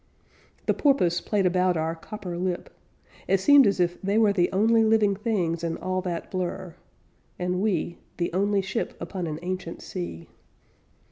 The 0.65 0.73
porpoise 0.73 1.21
played 1.21 1.45
about 1.45 1.77
our 1.77 1.93
copper 1.93 2.35
lip. 2.35 2.71
It 3.27 3.39
seemed 3.39 3.67
as 3.67 3.79
if 3.79 4.01
they 4.01 4.17
were 4.17 4.33
The 4.33 4.51
only 4.51 4.83
living 4.83 5.15
things 5.15 5.63
in 5.63 5.77
all 5.77 6.01
that 6.01 6.31
blur, 6.31 6.73
And 7.37 7.61
we 7.61 7.99
The 8.17 8.33
only 8.33 8.63
ship 8.63 8.97
upon 8.99 9.27
an 9.27 9.37
ancient 9.43 9.83
sea. 9.83 10.27